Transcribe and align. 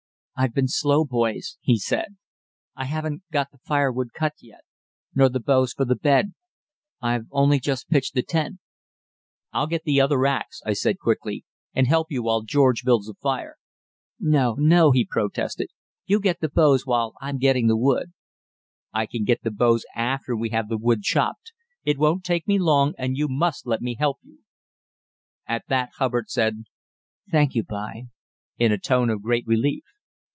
"I've 0.33 0.55
been 0.55 0.67
slow, 0.67 1.05
boys," 1.05 1.59
he 1.61 1.77
said. 1.77 2.17
"I 2.75 2.85
haven't 2.85 3.21
got 3.31 3.51
the 3.51 3.59
firewood 3.59 4.07
cut 4.11 4.33
yet, 4.39 4.61
nor 5.13 5.29
the 5.29 5.39
boughs 5.39 5.71
for 5.71 5.85
the 5.85 5.93
bed. 5.95 6.33
I've 6.99 7.27
only 7.29 7.59
just 7.59 7.89
pitched 7.91 8.15
the 8.15 8.23
tent." 8.23 8.57
"I'll 9.53 9.67
get 9.67 9.83
the 9.83 10.01
other 10.01 10.25
axe," 10.25 10.63
I 10.65 10.73
said 10.73 10.97
quickly, 10.97 11.45
"and 11.75 11.85
help 11.85 12.07
you 12.09 12.23
while 12.23 12.41
George 12.41 12.81
builds 12.83 13.05
the 13.05 13.13
fire." 13.21 13.57
"No, 14.19 14.55
no," 14.57 14.89
he 14.89 15.05
protested; 15.05 15.67
"you 16.07 16.19
get 16.19 16.39
the 16.39 16.49
boughs 16.49 16.87
while 16.87 17.13
I'm 17.21 17.37
getting 17.37 17.67
the 17.67 17.77
wood." 17.77 18.11
"I 18.91 19.05
can 19.05 19.25
get 19.25 19.43
the 19.43 19.51
boughs 19.51 19.85
after 19.95 20.35
we 20.35 20.49
have 20.49 20.69
the 20.69 20.77
wood 20.77 21.03
chopped; 21.03 21.53
it 21.83 21.99
won't 21.99 22.23
take 22.23 22.47
me 22.47 22.57
long 22.57 22.95
and 22.97 23.15
you 23.15 23.27
must 23.27 23.67
let 23.67 23.81
me 23.81 23.93
help 23.93 24.17
you." 24.23 24.39
At 25.45 25.65
that 25.67 25.89
Hubbard 25.99 26.31
said, 26.31 26.63
"Thank 27.29 27.53
you, 27.53 27.61
b'y," 27.63 28.07
in 28.57 28.71
a 28.71 28.79
tone 28.79 29.11
of 29.11 29.21
great 29.21 29.45
relief. 29.45 29.83